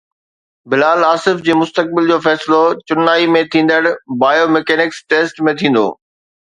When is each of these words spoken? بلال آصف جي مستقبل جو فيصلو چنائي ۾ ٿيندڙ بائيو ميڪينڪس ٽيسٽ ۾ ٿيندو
بلال 0.73 0.99
آصف 1.13 1.43
جي 1.49 1.57
مستقبل 1.59 2.09
جو 2.13 2.17
فيصلو 2.25 2.63
چنائي 2.93 3.31
۾ 3.37 3.45
ٿيندڙ 3.57 3.81
بائيو 4.25 4.53
ميڪينڪس 4.59 5.07
ٽيسٽ 5.13 5.49
۾ 5.53 5.57
ٿيندو 5.63 5.89